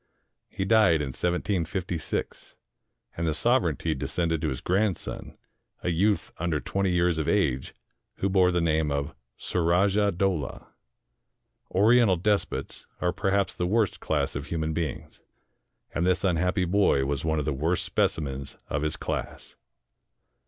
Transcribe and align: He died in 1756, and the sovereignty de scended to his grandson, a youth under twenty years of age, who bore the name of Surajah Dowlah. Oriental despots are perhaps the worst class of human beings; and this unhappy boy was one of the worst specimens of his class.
He 0.49 0.65
died 0.65 0.99
in 0.99 1.09
1756, 1.09 2.55
and 3.15 3.27
the 3.27 3.35
sovereignty 3.35 3.93
de 3.93 4.07
scended 4.07 4.41
to 4.41 4.49
his 4.49 4.59
grandson, 4.59 5.37
a 5.83 5.91
youth 5.91 6.31
under 6.39 6.59
twenty 6.59 6.89
years 6.89 7.19
of 7.19 7.27
age, 7.29 7.75
who 8.15 8.27
bore 8.27 8.51
the 8.51 8.61
name 8.61 8.89
of 8.89 9.13
Surajah 9.37 10.13
Dowlah. 10.13 10.65
Oriental 11.69 12.17
despots 12.17 12.87
are 12.99 13.13
perhaps 13.13 13.53
the 13.53 13.67
worst 13.67 13.99
class 13.99 14.33
of 14.35 14.47
human 14.47 14.73
beings; 14.73 15.19
and 15.93 16.03
this 16.03 16.23
unhappy 16.23 16.65
boy 16.65 17.05
was 17.05 17.23
one 17.23 17.37
of 17.37 17.45
the 17.45 17.53
worst 17.53 17.85
specimens 17.85 18.57
of 18.71 18.81
his 18.81 18.97
class. 18.97 19.55